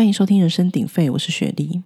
[0.00, 1.82] 欢迎收听《人声鼎沸》，我是雪莉。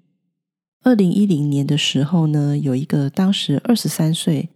[0.85, 4.51] 二零一零年的时候呢，有一个当时二十三岁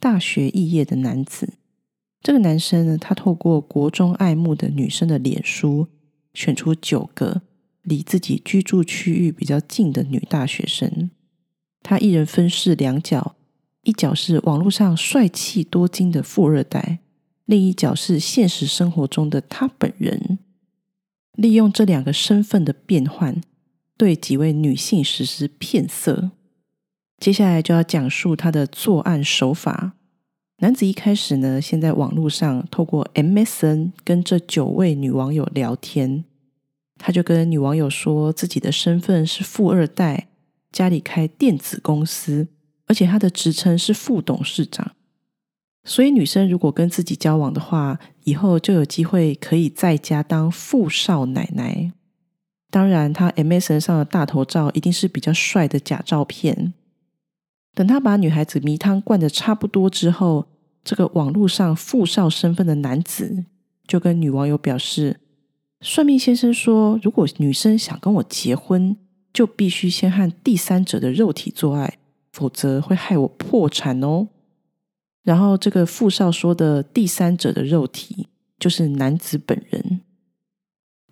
[0.00, 1.52] 大学肄业的男子。
[2.22, 5.88] 这个男生呢，他透过国中爱慕的女生的脸书，
[6.32, 7.42] 选出九个
[7.82, 11.10] 离自己居住区域比较近的女大学生。
[11.82, 13.36] 他一人分饰两角，
[13.82, 17.00] 一角是网络上帅气多金的富二代，
[17.44, 20.38] 另一角是现实生活中的他本人。
[21.34, 23.40] 利用这两个身份的变换，
[23.96, 26.30] 对几位女性实施骗色。
[27.18, 29.92] 接下来就要讲述他的作案手法。
[30.58, 36.24] 男子一开始呢，先在网络上透过 MSN 跟这九位女网友聊天，
[36.98, 40.28] 他就跟女网友说自己的身份是富二代，
[40.70, 42.48] 家里开电子公司，
[42.86, 44.92] 而且他的职称是副董事长。
[45.84, 51.92] 所以，女生如果跟自己交往的话，以后就有机会可以在家当富少奶奶。
[52.70, 56.72] 当然，他 MSN 上的大头照一定是比较帅的假照片。
[57.74, 60.46] 等他把女孩子迷汤灌的差不多之后，
[60.84, 63.44] 这个网络上富少身份的男子
[63.86, 65.18] 就跟女网友表示
[65.82, 68.96] ：“算命先生说，如果女生想跟我结婚，
[69.32, 71.98] 就必须先和第三者的肉体做爱，
[72.32, 74.28] 否则会害我破产哦。”
[75.22, 78.26] 然后，这个富少说的第三者的肉体
[78.58, 80.00] 就是男子本人。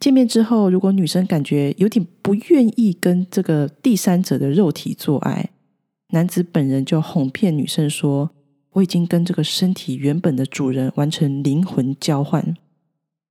[0.00, 5.50] 见面之后，如果女生感觉有点不愿意跟这个第三者的肉体做爱，
[6.08, 8.30] 男子本人就哄骗女生说
[8.72, 12.56] ：“我已经跟这个身体原本的主人完成灵魂交换，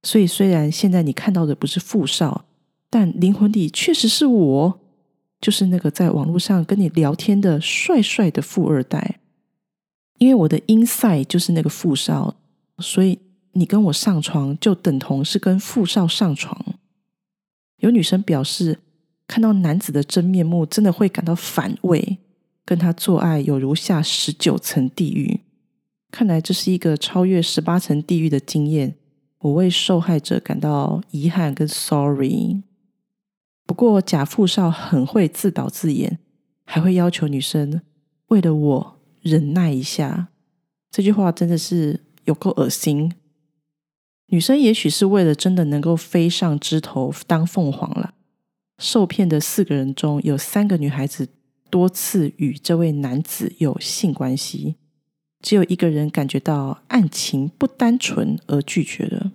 [0.04, 2.46] 所以虽然现在你看到的不是富少，
[2.90, 4.80] 但灵魂里确实是我，
[5.42, 9.20] 就是那个在网络上跟你聊天的帅帅的富二代。”
[10.20, 12.36] 因为我的 inside 就是那个富少，
[12.78, 13.18] 所以
[13.54, 16.64] 你跟我上床就等同是跟富少上床。
[17.78, 18.80] 有女生表示，
[19.26, 22.18] 看到男子的真面目，真的会感到反胃，
[22.66, 25.40] 跟他做爱有如下十九层地狱。
[26.12, 28.96] 看来这是一个超越十八层地狱的经验，
[29.40, 32.62] 我为受害者感到遗憾跟 sorry。
[33.66, 36.20] 不过假富少很会自导自演，
[36.66, 37.82] 还会要求女生
[38.28, 38.99] 为了我。
[39.22, 40.30] 忍耐一下，
[40.90, 43.14] 这句话真的是有够恶心。
[44.28, 48.14] 女生也许是为了真的能够飞上枝头当凤凰了。
[48.78, 51.28] 受骗的四个人中有三个女孩子
[51.70, 54.76] 多次与这位男子有性关系，
[55.42, 59.32] 只有一个人感觉到案情不单纯而拒绝了。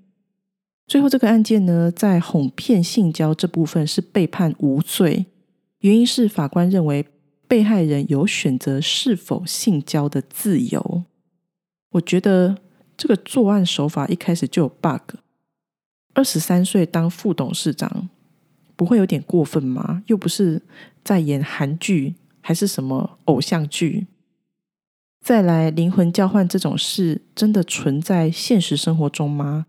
[0.86, 5.26] 最后这个案件呢，在哄骗性交这部分是被判无罪，
[5.80, 7.06] 原因是法官认为。
[7.54, 11.04] 被害人有选择是否性交的自由。
[11.92, 12.58] 我觉得
[12.96, 15.14] 这个作案手法一开始就有 bug。
[16.14, 18.08] 二十三岁当副董事长，
[18.74, 20.02] 不会有点过分吗？
[20.06, 20.60] 又不是
[21.04, 24.08] 在演韩剧，还是什么偶像剧？
[25.20, 29.66] 再来，灵魂交换这种事真的存在现实生活中吗？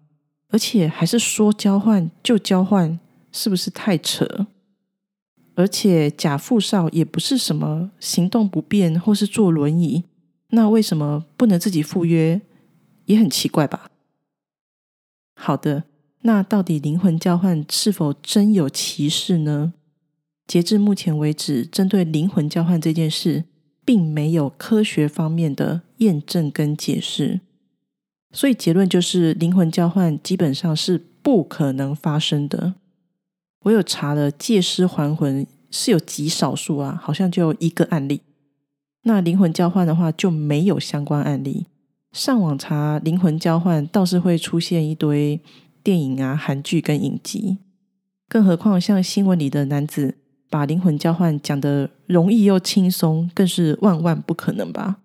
[0.49, 2.99] 而且还是说交换就交换，
[3.31, 4.47] 是不是太扯？
[5.55, 10.03] 而且假富少也不是什么行动不便或是坐轮椅，
[10.49, 12.41] 那为什么不能自己赴约？
[13.05, 13.89] 也很奇怪吧。
[15.35, 15.83] 好的，
[16.21, 19.73] 那到底灵魂交换是否真有其事呢？
[20.47, 23.45] 截至目前为止，针对灵魂交换这件事，
[23.83, 27.41] 并没有科学方面的验证跟解释，
[28.31, 32.75] 所以结论就是灵魂交换基本上是不可能发生的。
[33.65, 38.21] 我有查了借尸还魂是有极少数啊，好像就一个案例。
[39.03, 41.67] 那灵魂交换的话就没有相关案例。
[42.11, 45.39] 上网查灵魂交换倒是会出现一堆
[45.83, 47.57] 电影啊、韩剧跟影集。
[48.27, 50.15] 更何况像新闻里的男子
[50.49, 54.97] 把灵魂交换讲的容易又轻松，更是万万不可能吧。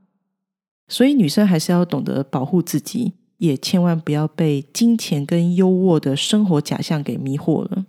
[0.88, 7.87] 所以女生还是要懂得保护自己，也千万不要被金钱跟优渥的生活假象给迷惑了。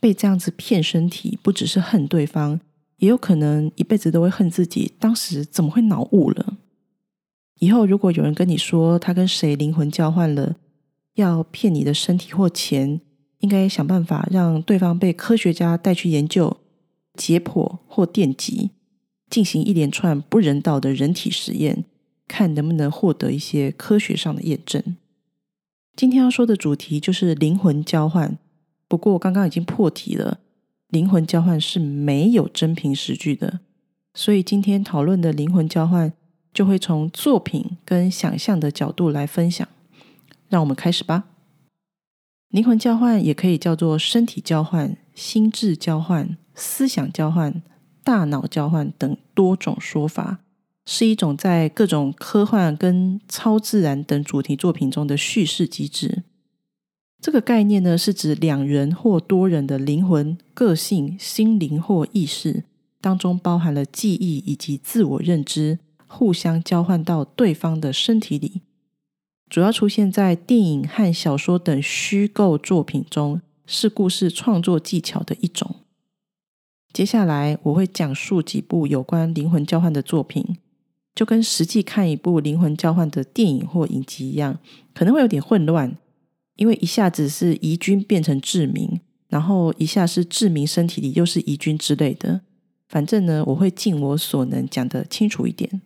[0.00, 2.60] 被这样子骗身体，不只是恨对方，
[2.98, 4.92] 也有可能一辈子都会恨自己。
[4.98, 6.58] 当时怎么会脑雾了？
[7.60, 10.56] 以后如果有人跟你说他跟谁灵魂交换了，
[11.14, 13.00] 要骗你的身体或钱，
[13.40, 16.58] 应该想办法让对方被科学家带去研究、
[17.14, 18.70] 解剖或电击，
[19.28, 21.84] 进行一连串不人道的人体实验，
[22.28, 24.96] 看能不能获得一些科学上的验证。
[25.96, 28.38] 今天要说的主题就是灵魂交换。
[28.88, 30.40] 不过我刚刚已经破题了，
[30.88, 33.60] 灵魂交换是没有真凭实据的，
[34.14, 36.12] 所以今天讨论的灵魂交换
[36.54, 39.68] 就会从作品跟想象的角度来分享。
[40.48, 41.24] 让我们开始吧。
[42.48, 47.62] 灵魂交换也可以叫做身体交换、心智交换、思想交换、
[48.02, 50.38] 大脑交换等多种说法，
[50.86, 56.22] 是一种在各种科幻跟超自然等主题作品中的叙事机制。
[57.20, 62.62] 这个概念呢，是指两人或多人的灵魂、个性、心灵或意识
[63.00, 68.62] 当中包含了记忆以及自我认知，互相交换到对方的身体里。
[69.50, 75.76] 主要出现在电影和小说等虚构作品中，是故事创作技巧的一种。
[76.92, 80.58] 接下来我会讲述几部有关灵魂交换的作品，
[81.14, 84.58] 就跟实际看一部灵魂交换的电影或影集一样，
[84.94, 85.96] 可能会有点混乱。
[86.58, 92.40] 因为一下子是移君变成志明，然后一下是志明身体里又是移君之类的，
[92.88, 95.80] 反正呢，我会尽我所能讲得清楚一点。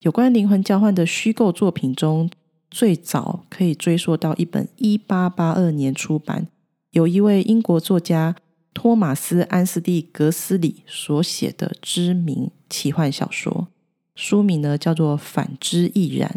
[0.00, 2.30] 有关灵魂交换的虚构作品中，
[2.70, 6.48] 最早可以追溯到一本一八八二年出版，
[6.90, 8.36] 有一位英国作家
[8.74, 13.68] 托马斯·安斯蒂格斯里所写的知名奇幻小说，
[14.14, 16.30] 书名呢叫做《反之亦然》。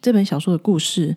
[0.00, 1.16] 这本小说的故事。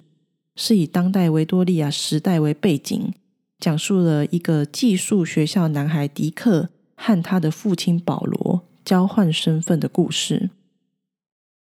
[0.61, 3.13] 是以当代维多利亚时代为背景，
[3.61, 10.49] 讲述了一个寄宿学校男孩迪克和他的父亲保罗交换身份的故事。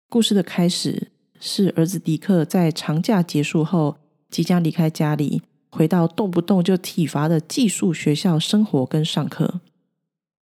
[0.08, 1.08] 故事的开始
[1.38, 3.99] 是儿子迪克在长假结束后，
[4.31, 9.61] 即将离开家里，回到动不动就体罚的寄宿学校生活跟上课。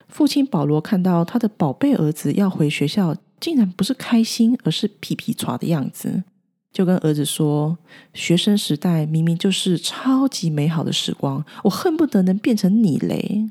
[0.08, 6.24] 父亲保罗看到他的宝贝儿子要回学校，竟然不是开心，而是皮皮抓的样子。
[6.72, 7.78] 就跟儿子说
[8.14, 13.50] ：“学生时代明明就是超级美好的时光，我恨不得能变成你嘞。”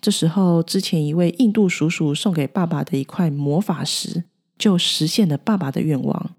[0.00, 4.24] 这时候，之前一位印度叔叔送给爸爸的一块魔法石，
[4.56, 6.30] 就实现了爸爸的愿望。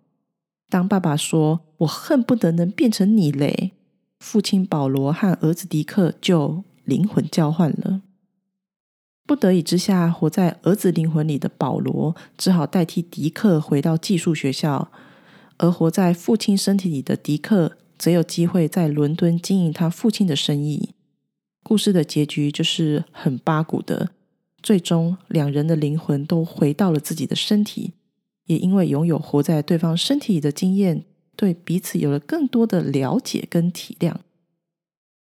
[0.70, 3.72] 当爸爸说：“我恨不得能变成你嘞！”
[4.20, 8.02] 父亲保罗和儿子迪克就灵魂交换了。
[9.26, 14.92] 不得已之下，活在儿子灵魂里的保罗，只好代替迪克回到寄宿学校。
[15.60, 20.90] 而活在父亲身体里的迪克，则有机会在伦敦经营他父亲的生意。
[21.62, 24.12] 故事的结局就是很八股的，
[24.64, 27.94] 最终两人的灵魂都回到了自己的身体，
[28.46, 31.04] 也因为拥有活在对方身体里的经验，
[31.36, 34.16] 对彼此有了更多的了解跟体谅。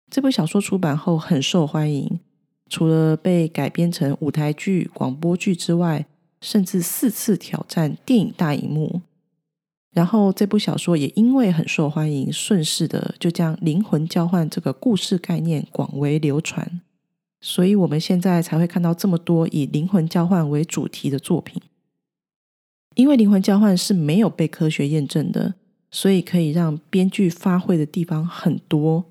[0.09, 2.21] 这部小说出版后很受欢迎，
[2.69, 6.07] 除了被改编成舞台剧、广播剧之外，
[6.41, 9.03] 甚至四次挑战电影大荧幕。
[9.93, 16.81] 然后这部小说也因为很受欢迎，顺势的就将灵魂交换这个故事概念广为流传，
[17.41, 21.61] 所以我们现在才会看到这么多以灵魂交换为主题的作品。
[22.95, 25.55] 因为灵魂交换是没有被科学验证的，
[25.91, 29.05] 所以可以让编剧发挥的地方很多。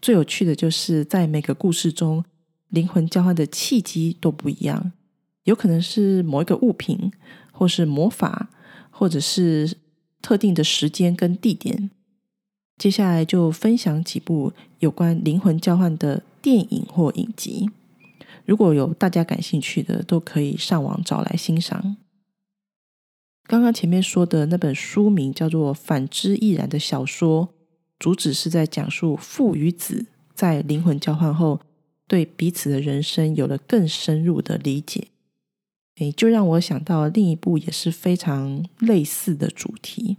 [0.00, 2.24] 最有趣的就是在每个故事中，
[2.70, 4.90] 灵魂交换的契机都不一样，
[5.44, 7.12] 有可能是某一个物品，
[7.52, 8.50] 或是魔法，
[8.90, 9.76] 或者是。
[10.28, 11.88] 特定的时间跟地点，
[12.76, 17.70] 接下来就分享几部有关灵魂交换的电影或影集。
[18.44, 21.96] 如果有大家感兴趣的，都可以上网找来欣赏。
[23.44, 27.48] 刚刚前面说的那本书名叫做《反之亦然》的小说，
[27.98, 30.04] 主旨是在讲述父与子
[30.34, 31.62] 在灵魂交换后，
[32.06, 35.08] 对彼此的人生有了更深入的理解。
[35.98, 40.16] 诶，就让我想到另一部也是非常类似的主题，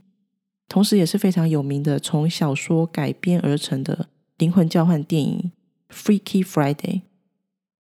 [0.67, 4.07] 同时也是非常有名的，从小说改编而成的
[4.37, 5.51] 灵魂交换电影
[5.93, 6.75] 《Freaky Friday》。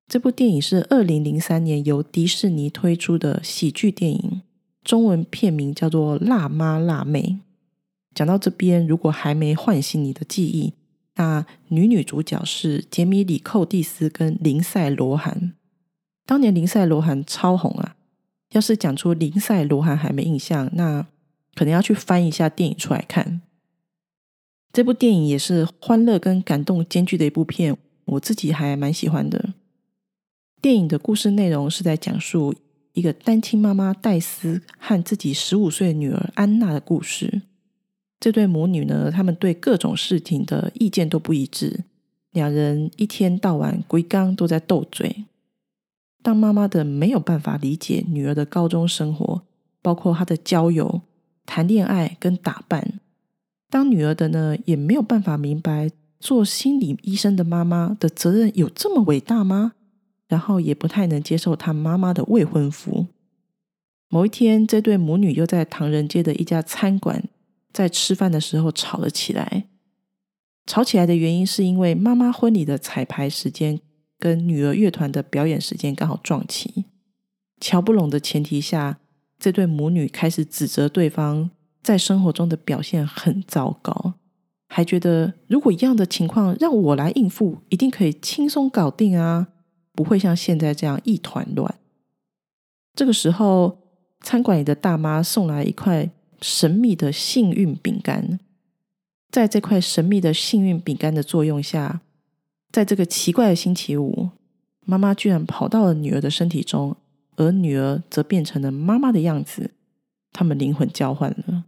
[0.06, 4.42] 这部电影是二零零三年由迪士尼推出的喜剧电影，
[4.82, 7.20] 中文片名叫做《辣妈辣妹》。
[8.14, 10.72] 讲到这边，如果还没唤醒你的记忆，
[11.16, 15.52] 那女女主角是杰米里·寇蒂斯跟林赛·罗韩。
[16.28, 17.96] 当年林赛·罗韩超红啊！
[18.50, 21.06] 要是讲出林赛·罗韩还没印象，那
[21.54, 23.40] 可能要去翻一下电影出来看。
[24.70, 29.54] 这部电影也是欢乐跟感动兼具的一部片，我自己还蛮喜欢的。
[30.60, 32.54] 电影的故事内容是在讲述
[32.92, 37.40] 一个单亲妈妈戴斯和自己十五岁女儿安娜的故事。
[38.20, 41.84] 这对母女呢，他们对各种事情的意见都不一致，
[42.32, 45.24] 两人一天到晚龟刚都在斗嘴。
[46.22, 49.42] 当妈妈的没有办法理解女儿的高中生活，
[49.80, 51.02] 包括她的交友、
[51.46, 53.00] 谈恋爱跟打扮；
[53.70, 59.72] 当女儿的呢，也没有办法明白做心理医生的妈妈的责任有这么伟大吗？
[60.26, 63.06] 然后也不太能接受她妈妈的未婚夫。
[64.10, 67.24] 某一天，这对母女又在唐人街的一家餐馆
[67.72, 69.64] 在吃饭的时候吵了起来。
[70.66, 73.80] 吵起来的原因是因为妈妈婚礼的彩排时间
[74.18, 76.86] 跟女儿乐团的表演时间刚好撞齐，
[77.60, 78.98] 瞧不拢的前提下，
[79.38, 81.50] 这对母女开始指责对方
[81.82, 84.14] 在生活中的表现很糟糕，
[84.68, 89.48] 还觉得如果一样的情况让我来应付，一定可以轻松搞定啊，
[89.92, 91.76] 不会像现在这样一团乱。
[92.94, 93.78] 这个时候，
[94.20, 96.10] 餐馆里的大妈送来一块
[96.42, 98.40] 神秘的幸运饼干。
[99.30, 102.00] 在这块神秘的幸运饼干的作用下，
[102.70, 104.30] 在这个奇怪的星期五，
[104.84, 106.96] 妈妈居然跑到了女儿的身体中，
[107.36, 109.72] 而女儿则变成了妈妈的样子。
[110.32, 111.64] 他们灵魂交换了，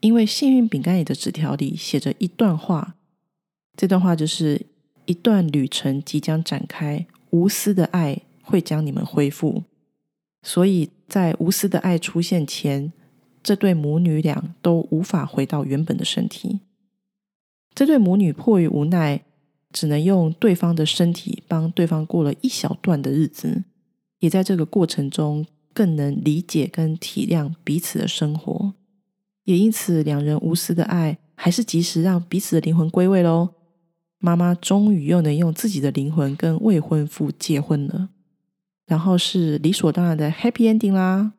[0.00, 2.96] 因为幸运饼干里的纸条里写着一段话，
[3.76, 4.66] 这段话就是
[5.06, 9.62] 一段旅程即将展开，无私的爱会将你们恢复。
[10.42, 12.92] 所以在无私的爱出现前。
[13.44, 16.60] 这对母女俩都无法回到原本的身体。
[17.74, 19.22] 这对母女迫于无奈，
[19.74, 23.64] 只能用对方的身体帮对方过了一小段的日子，
[24.20, 28.72] 也在这个过程中更能理解跟体谅彼此的生活。
[29.42, 33.50] 也因此，两人无私的爱还是及时让彼此的灵魂归位喽。
[34.18, 38.08] 妈妈终于又能用自己的灵魂跟未婚夫结婚了，
[38.86, 41.32] 然后是理所当然的 happy ending 啦。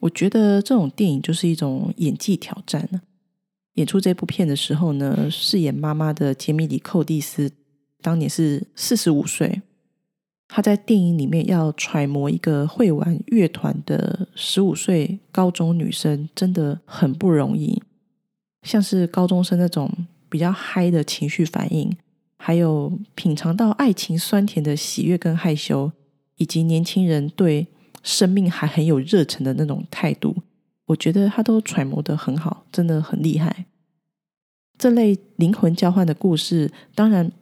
[0.00, 3.02] 我觉得这种电影就是一种演技挑战呢。
[3.78, 7.50] 演出这部片的时候呢，饰演妈妈的杰米里·寇蒂斯
[8.02, 9.62] 当年是四十五岁。
[10.48, 17.82] 他在电影里面要揣摩一个会玩乐团的十五岁高中女生，真的很不容易。
[18.62, 19.90] 像是高中生那种
[20.28, 21.94] 比较嗨的情绪反应，
[22.38, 25.92] 还有品尝到爱情酸甜的喜悦跟害羞，
[26.36, 27.68] 以及年轻人对。
[28.04, 30.34] 生命还很有热忱的那种态度，
[30.88, 33.64] 我觉得他都揣摩的很好，真的很厉害。
[34.76, 37.32] 这类灵魂交换的故事，当然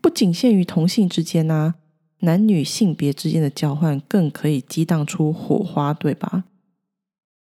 [0.00, 1.74] 不仅限于同性之间呐，
[2.20, 6.44] 男女性别之间的交换更可以激荡出火花，对吧？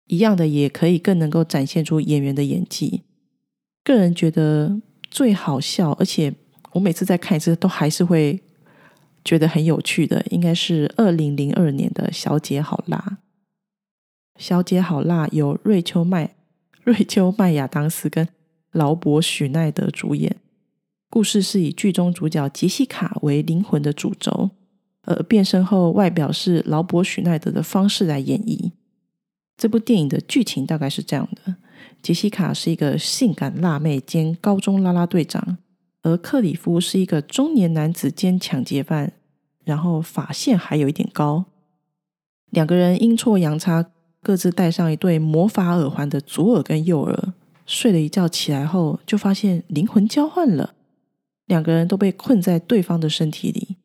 [0.07, 3.03] 一样的，也可以更能够展现出演员的演技。
[3.83, 6.33] 个人觉得最好笑，而且
[6.73, 8.41] 我每次再看一次，都还是会。
[9.23, 12.97] 觉得很有趣的，应该是二零零二年的《小姐好辣》。
[14.37, 16.35] 《小姐好辣》由瑞秋麦、
[16.83, 18.27] 瑞秋麦亚当斯跟
[18.71, 20.37] 劳勃许奈德主演。
[21.09, 24.51] 故事是以剧中主角杰西卡为灵魂的主轴，
[25.03, 28.71] 而变身后外表是劳勃许奈德的方式来演绎。
[29.57, 31.57] 这部电影的剧情大概是这样的：
[32.01, 35.57] 杰西卡是一个性感辣妹兼高中啦啦队长。
[36.03, 39.13] 而克里夫是一个中年男子兼抢劫犯，
[39.63, 41.45] 然后发线还有一点高。
[42.49, 47.33] 两个人阴错阳差，各自戴上一对魔法耳环的左耳跟右耳，
[47.65, 50.75] 睡了一觉起来后，就发现灵魂交换了。
[51.47, 53.77] 两个人都被困在对方的身体里。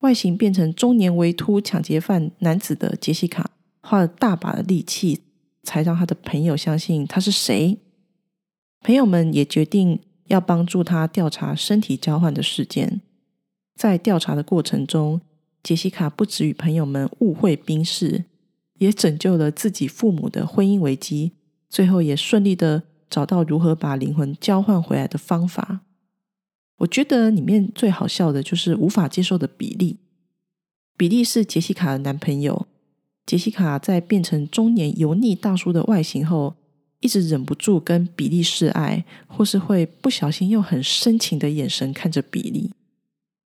[0.00, 3.50] 外形变成中年微秃抢劫犯男子的杰西卡，
[3.80, 5.20] 花了大把的力气，
[5.62, 7.78] 才让他的朋友相信他是谁。
[8.80, 10.00] 朋友们也决定。
[10.28, 13.02] 要帮助他调查身体交换的事件，
[13.76, 15.20] 在调查的过程中，
[15.62, 18.24] 杰西卡不止与朋友们误会冰释，
[18.78, 21.32] 也拯救了自己父母的婚姻危机，
[21.68, 25.80] 最后也顺利的找到如何把灵魂交换回来的方法。
[26.78, 29.98] 我觉得里面最好笑的就是无法接受的比利。
[30.96, 32.66] 比利是杰西卡的男朋友，
[33.24, 36.56] 杰西卡在变成中年油腻大叔的外形后。
[37.00, 42.70] 一直忍不住跟比利示爱，或是会不小心用很深情的眼神看着比利。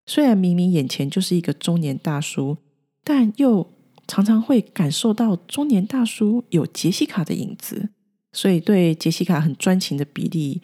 [0.05, 2.57] 虽然明明眼前就是一个中年大叔，
[3.03, 3.67] 但又
[4.07, 7.89] 常常会感受到中年大叔有杰西卡的影子，
[8.31, 10.61] 所以对杰西卡很专情的比利，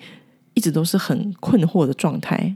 [0.54, 2.56] 一直都是很困惑的状态。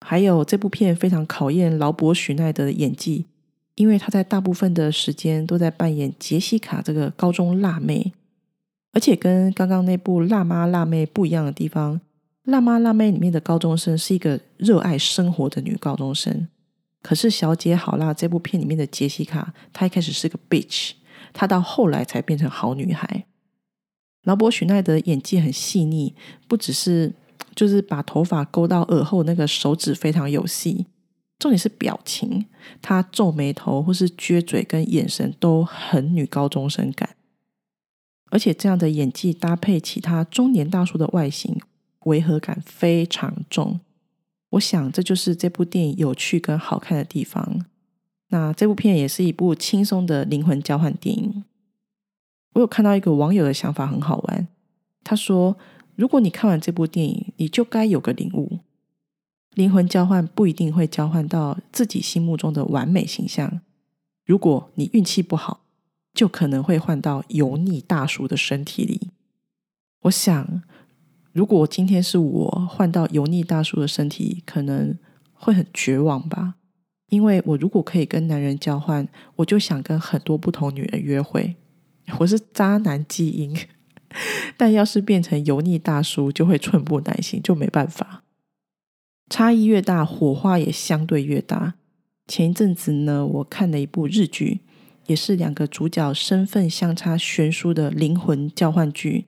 [0.00, 3.26] 还有这部片非常考验劳勃许奈德的演技，
[3.74, 8.12] 因为他在大部分的时间都在扮演杰西卡这个高中辣妹。
[8.92, 11.96] 而且跟刚刚那部《辣妈辣妹》不一样的地方，
[12.44, 16.48] 《辣妈辣妹》里面的高中生是一个热爱生活的女高中生，
[17.02, 20.92] 可是《小姐好辣》这部片里面的杰西卡，她一开始是个 bitch，
[21.32, 23.24] 她到后来才变成好女孩。
[24.24, 26.14] 劳勃许奈德演技很细腻，
[26.46, 27.14] 不只是
[27.54, 30.86] 就是把头发勾到耳后那个手指非常有戏，
[31.38, 32.44] 重点是表情，
[32.82, 37.16] 他皱眉头或是撅嘴跟眼神都很女高中生感。
[38.30, 41.58] 而且这样的演技搭配其他中年大叔的外形，
[42.04, 43.80] 违和感非常重。
[44.50, 47.64] 我想这就是这部电影有趣跟好看的地方。
[48.28, 51.44] 那这部片也是一部轻松的灵魂交换电影。
[52.54, 54.48] 我有看到一个网友的想法很好玩，
[55.04, 55.56] 他说：
[55.94, 58.58] 如果你看完这部电影，你就该有个领悟：
[59.54, 63.60] 灵魂交换不一定会交换到自己心目中的完美形象。
[64.24, 65.64] 如果你运气不好，
[66.12, 69.10] 就可能会换到油腻大叔的身体里。
[70.02, 70.62] 我想，
[71.32, 74.96] 如果今天是我换到油腻大叔的身体，可能
[75.32, 76.54] 会很绝望吧。
[77.08, 81.56] 因为我如果可以跟男人交换，我就想跟很多不同女人约会。
[82.18, 83.56] 我是渣男基因。
[84.56, 88.24] 但要是变成油腻大叔，就会寸步难行，就没办法。
[89.28, 91.74] 差异越大，火花也相对越大。
[92.26, 94.60] 前一阵子呢，我看了一部日剧，
[95.06, 99.26] 也是两个主角身份相差悬殊的灵魂交换剧，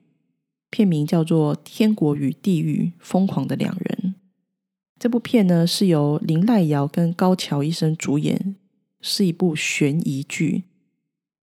[0.73, 3.99] 片名叫做《天国与地狱：疯狂的两人》。
[4.97, 8.55] 这部片呢是由林濑遥跟高桥医生主演，
[8.99, 10.63] 是一部悬疑剧。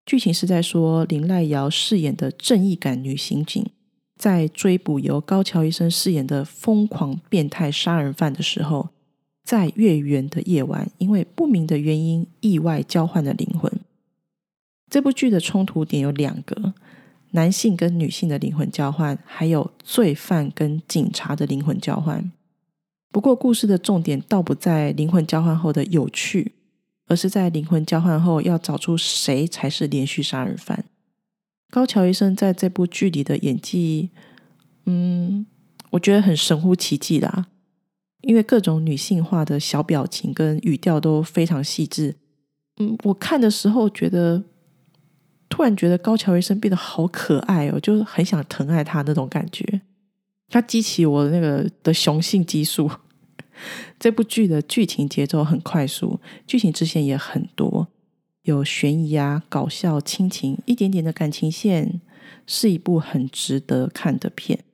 [0.04, 3.64] 剧情是在说林濑遥饰演的正义感女刑警，
[4.16, 8.88] 在追捕由高桥医生饰演的疯狂变态杀人犯的时候，
[9.44, 13.72] 在月圆的夜晚，因为不明的原因意外交换了灵魂。
[14.90, 16.74] 这部剧的冲突点有两个：
[17.30, 22.30] 男性跟女性的灵魂交换，还有罪犯跟警察的灵魂交换。
[23.10, 26.52] 不过，故事的重点倒不在灵魂交换后的有趣。
[27.06, 30.84] 而是在灵魂交换后，要找出谁才是连续杀人犯。
[31.68, 34.10] 高桥医生在这部剧里的演技，
[34.86, 35.44] 嗯，
[35.90, 37.48] 我觉得很神乎其技啦。
[38.20, 42.14] 因为各种女性化的小表情跟语调都非常细致。
[42.78, 44.44] 嗯，我看的时候觉得，
[45.50, 49.82] 突然觉得高桥医生变得好可爱哦，就是很想疼爱他那种感觉。
[50.48, 52.90] 他激起我的那个的雄性激素。
[54.00, 57.88] 这部剧的剧情节奏很快速，剧情支线也很多，
[58.44, 62.00] 有悬疑啊、搞笑、亲情，一点点的感情线，
[62.46, 64.64] 是一部很值得看的片。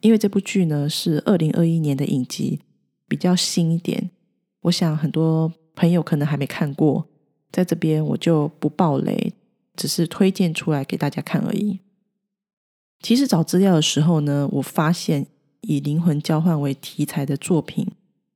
[0.00, 2.60] 因为这部剧呢是二零二一年的影集，
[3.06, 4.10] 比较新一点，
[4.62, 7.06] 我想很多朋友可能还没看过，
[7.52, 9.32] 在这边我就不爆雷，
[9.78, 11.78] 只是推荐出来给大家看而已。
[13.00, 15.28] 其实找资料的时候呢，我发现。
[15.62, 17.84] 以灵魂交换为题材的作品，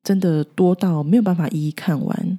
[0.02, 2.38] 真的多到没有办法一一看完。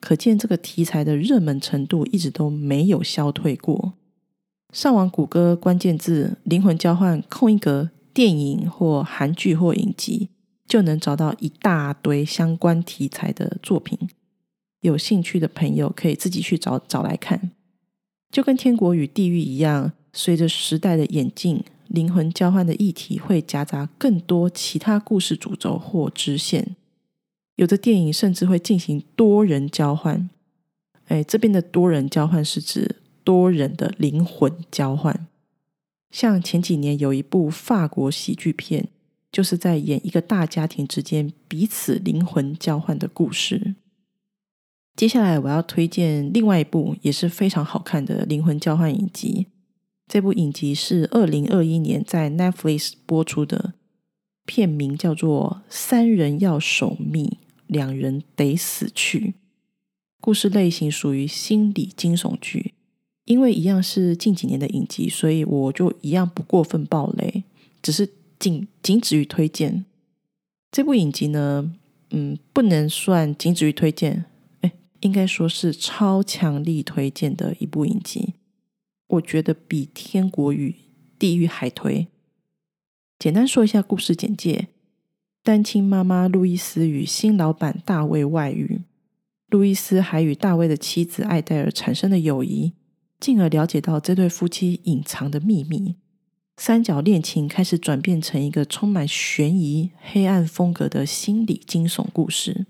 [0.00, 3.94] 可见这个题材的热门程度一直都没有消退过。
[4.70, 10.28] 上网谷歌关键字“灵魂交换”，空一格电影或韩剧或影集，
[10.66, 13.98] 就能找到一大堆相关题材的作品。
[14.82, 17.52] 有兴趣的朋友可以自己去找找来看。
[18.30, 21.64] 就跟《天国与地狱》一样，随着时代的演进。
[21.88, 26.76] 灵魂交换的议题会夹杂更多其他故事主轴或支线，
[27.56, 30.28] 有的电影甚至会进行多人交换。
[31.06, 35.26] 哎，这边的多人交换是指多人的灵魂交换。
[36.10, 38.88] 像前几年有一部法国喜剧片，
[39.32, 43.74] 就是在演一个大家庭之间彼此灵魂交换的故事。
[44.98, 49.46] 接下来我要推荐另外一部也是非常好看的灵魂交换影集。
[50.08, 53.74] 这部影集是二零二一年在 Netflix 播出的，
[54.44, 59.20] 片名叫做《三人要守密，两人得死去》。
[60.20, 62.74] 故事类型属于心理惊悚剧。
[63.26, 67.44] 因为一样是近几年的影集，所以我就一样不过分暴雷，
[67.80, 68.08] 只是
[68.40, 69.84] 仅仅止于推荐。
[70.72, 71.70] 这部影集呢，
[72.10, 74.24] 嗯，不能算仅止于推荐，
[75.00, 78.34] 应该说是超强力推荐的一部影集。
[79.08, 80.74] 我觉得比《天国与
[81.18, 82.08] 地狱》还推。
[83.18, 84.68] 简单说一下故事简介：
[85.42, 88.82] 单亲妈妈路易斯与新老板大卫外遇，
[89.48, 92.74] 路易斯还与大卫的妻子艾黛尔产生了友谊，
[93.18, 95.96] 进而了解到这对夫妻隐藏的秘密。
[96.56, 102.66] 三角恋情开始转变成一个充满悬疑、黑暗风格的心理惊悚故事。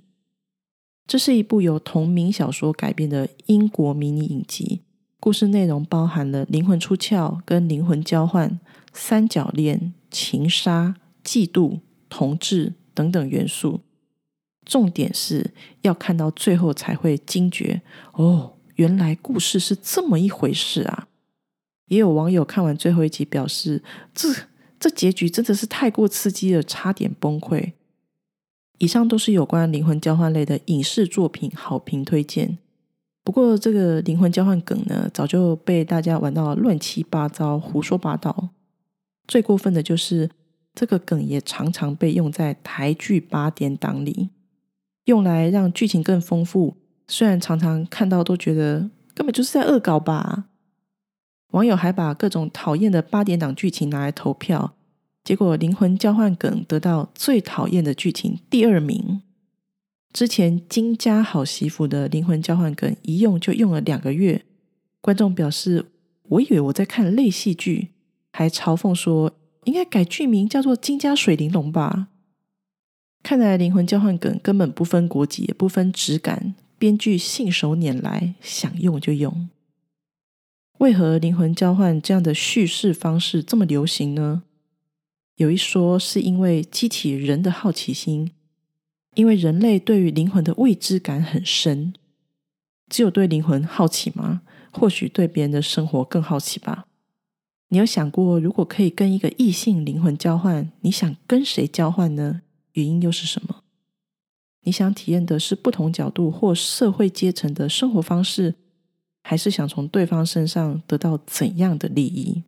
[1.09, 4.83] 这是一部由同名小说改编的英国迷你影集。
[5.19, 8.61] 故事内容包含了灵魂出窍、跟灵魂交换、
[8.93, 13.81] 三角恋、情杀、嫉妒、同志等等元素。
[14.67, 17.81] 重点是要看到最后才会惊觉
[18.13, 21.09] 哦，原来故事是这么一回事啊！
[21.87, 23.83] 也有网友看完最后一集表示，
[24.15, 24.29] 这
[24.79, 27.73] 这结局真的是太过刺激了，差点崩溃。
[28.79, 32.59] 以上都是有关灵魂交换类的影视作品好评推荐。
[33.25, 38.51] 不过，这个灵魂交换梗呢，早就被大家玩到乱七八糟、胡说八道。
[39.27, 40.31] 最过分的就是，
[40.75, 44.31] 这个梗也常常被用在台剧八点档里，
[45.05, 46.77] 用来让剧情更丰富。
[47.07, 50.47] 虽然常常看到都觉得根本就是在恶搞吧。
[51.53, 54.75] 网友还把各种讨厌的八点档剧情拿来投票，
[55.29, 59.21] 结果灵魂交换梗得到最讨厌的剧情第二名。
[60.11, 64.47] 之前金家好媳妇的灵魂交换梗一用就用了两个月，
[65.03, 65.85] 观众表示
[66.31, 67.89] 我以为我在看类戏剧，
[68.33, 72.09] 还嘲讽说应该改剧名叫做金家水玲珑吧。
[73.23, 79.51] 看来灵魂交换梗根本不分国籍，也不分质感，编剧信手拈来，想用就用。
[80.79, 84.45] 为何灵魂交换这样的叙事方式这么流行呢？
[85.39, 88.33] 有一说是因为激起人的好奇心，
[89.15, 91.95] 因为人类对于灵魂的未知感很深。
[92.89, 94.43] 只有对灵魂好奇吗？
[94.73, 96.87] 或许对别人的生活更好奇吧。
[97.69, 102.43] 你有想过，如果可以跟一个异性灵魂交换，你想跟谁交换呢？
[102.73, 103.63] 原因又是什么？
[104.63, 108.57] 你想体验的是不同角度或社会阶层的生活方式，
[109.23, 112.43] 还是想从对方身上得到怎样的利益？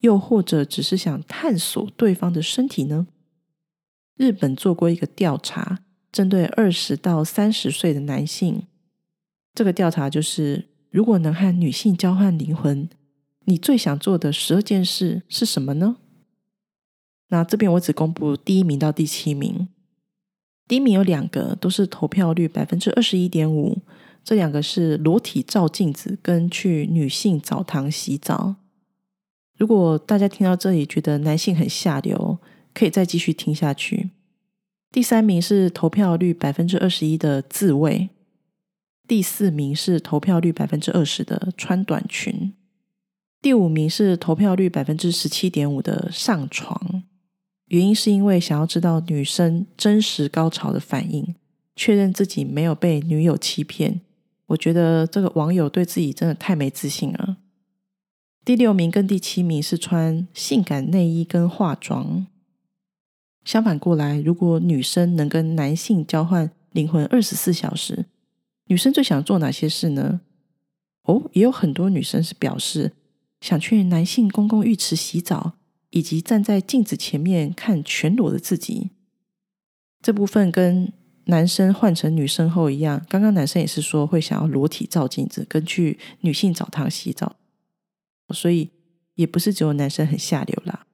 [0.00, 3.06] 又或者只是想探索对方的身体呢？
[4.16, 5.80] 日本做过一个调查，
[6.12, 8.66] 针对二十到三十岁的男性，
[9.54, 12.88] 这个调查就是如果能和女性交换灵魂，
[13.44, 15.96] 你最想做的十二件事是什么呢？
[17.28, 19.68] 那这边我只公布第一名到第七名。
[20.66, 23.78] 第一名有两个，都是投票率百分之二十一点五。
[24.22, 28.56] 这两个是裸体照镜子跟去女性澡堂洗澡。
[29.60, 32.38] 如果大家听到这里觉得男性很下流，
[32.72, 34.08] 可以再继续听下去。
[34.90, 38.08] 第三名是投票率百分之二十一的自慰。
[39.06, 42.54] 第四名是投票率百分之二十的穿短裙。
[43.42, 47.02] 第五名是投票率百分之十七点五的上床。
[47.66, 51.34] 原因是因为想要知道女生真实高潮的反应，
[51.76, 54.00] 确认自己没有被女友欺骗。
[54.46, 57.36] 我觉得这个网友对自己真的太没自信了。
[58.44, 62.26] 第六名跟第七名是穿性感内衣跟化妆。
[63.44, 68.06] 相反过来，如果女生能跟男性交换灵魂二十四小时，
[68.66, 70.20] 女生最想做哪些事呢？
[71.04, 72.92] 哦，也有很多女生是表示
[73.40, 75.54] 想去男性公共浴池洗澡。
[75.92, 78.90] 以及站在镜子前面看全裸的自己，
[80.00, 80.92] 这部分跟
[81.24, 83.04] 男生换成女生后一样。
[83.08, 87.34] 刚刚男生也是说会想要裸体照镜子，跟去女性澡堂洗澡，
[88.32, 88.70] 所以
[89.14, 90.86] 也不是只有男生很下流啦。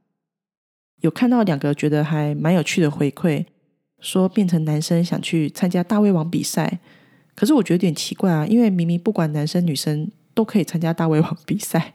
[1.01, 3.47] 有看到两个觉得还蛮有趣的回馈，
[4.01, 6.81] 说变成男生想去参加大胃王比赛，
[7.35, 11.95] 可是我觉得有点奇怪啊，因为明明不管男生女生都可以参加大胃王比赛。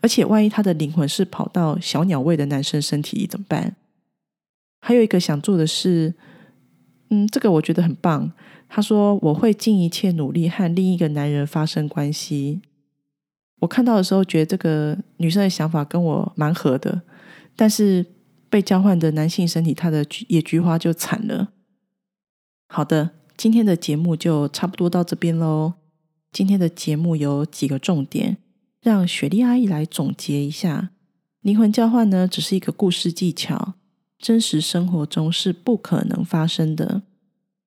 [0.00, 3.74] 而且，万一他的灵魂是跑到小鸟胃的男生身体里怎么办？
[4.80, 6.14] 还有一个想做的是，
[7.10, 8.30] 嗯，这个我觉得很棒。
[8.68, 12.60] 他说：“我会尽一切努力和另一个男人发生关系。”
[13.60, 17.02] 我看到的时候，觉得这个女生的想法跟我蛮合的。
[17.56, 18.06] 但是
[18.48, 21.48] 被交换的男性身体，他的野菊花就惨了。
[22.68, 25.74] 好的，今天的节目就差不多到这边喽。
[26.30, 28.36] 今天的节目有几个重点。
[28.80, 30.90] 让雪莉阿姨来总结一下，
[31.40, 33.74] 灵魂交换呢，只是一个故事技巧，
[34.18, 37.02] 真实生活中是不可能发生的。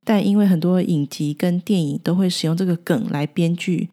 [0.05, 3.89] 但因为很多影集跟电影都会使用这个梗来编剧，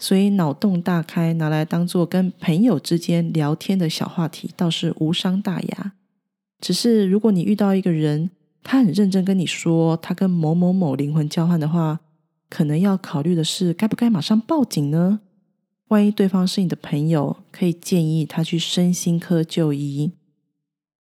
[0.00, 5.92] 所以脑洞大开，拿来当做跟朋友之间聊天的小话题，倒是无伤大雅。
[6.58, 8.30] 只是如果你遇到一个人，
[8.62, 12.00] 他很认真跟你说他跟某某某灵魂交换的话，
[12.48, 15.20] 可能要考虑的是，该不该马上报警呢？
[15.88, 20.12] 万一对方是你的朋友，可以建议他去身心科就医。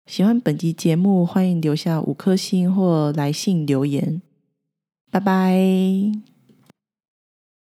[0.06, 4.22] 喜欢本集节目，欢迎留下五颗星或来信留言。
[5.10, 6.33] 拜拜。